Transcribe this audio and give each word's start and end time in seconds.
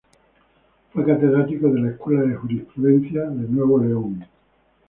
Fue 0.91 1.05
catedrático 1.05 1.67
de 1.69 1.79
la 1.79 1.89
Escuela 1.91 2.23
de 2.23 2.33
Jurisprudencia 2.33 3.21
de 3.25 3.47
Nuevo 3.47 3.77
León. 3.77 4.25